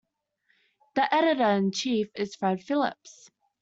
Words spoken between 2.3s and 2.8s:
Fred